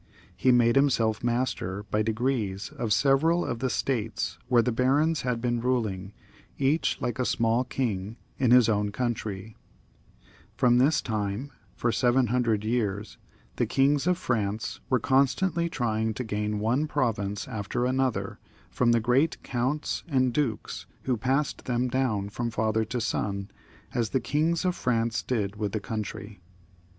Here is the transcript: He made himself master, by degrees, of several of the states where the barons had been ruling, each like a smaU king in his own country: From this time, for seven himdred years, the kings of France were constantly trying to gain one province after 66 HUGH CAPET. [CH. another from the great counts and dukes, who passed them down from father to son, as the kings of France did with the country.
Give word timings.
He 0.35 0.51
made 0.51 0.75
himself 0.77 1.23
master, 1.23 1.83
by 1.91 2.01
degrees, 2.01 2.69
of 2.75 2.91
several 2.91 3.45
of 3.45 3.59
the 3.59 3.69
states 3.69 4.39
where 4.47 4.63
the 4.63 4.71
barons 4.71 5.21
had 5.21 5.39
been 5.39 5.61
ruling, 5.61 6.11
each 6.57 6.97
like 6.99 7.19
a 7.19 7.21
smaU 7.21 7.69
king 7.69 8.17
in 8.39 8.49
his 8.49 8.67
own 8.67 8.91
country: 8.91 9.55
From 10.55 10.79
this 10.79 11.03
time, 11.03 11.51
for 11.75 11.91
seven 11.91 12.29
himdred 12.29 12.63
years, 12.63 13.19
the 13.57 13.67
kings 13.67 14.07
of 14.07 14.17
France 14.17 14.79
were 14.89 14.97
constantly 14.99 15.69
trying 15.69 16.15
to 16.15 16.23
gain 16.23 16.57
one 16.57 16.87
province 16.87 17.47
after 17.47 17.81
66 17.81 17.81
HUGH 17.81 17.91
CAPET. 17.91 17.91
[CH. 17.91 17.93
another 17.93 18.39
from 18.71 18.91
the 18.93 18.99
great 18.99 19.43
counts 19.43 20.03
and 20.07 20.33
dukes, 20.33 20.87
who 21.03 21.15
passed 21.15 21.65
them 21.65 21.87
down 21.87 22.27
from 22.29 22.49
father 22.49 22.83
to 22.85 22.99
son, 22.99 23.51
as 23.93 24.09
the 24.09 24.19
kings 24.19 24.65
of 24.65 24.75
France 24.75 25.21
did 25.21 25.57
with 25.57 25.73
the 25.73 25.79
country. 25.79 26.41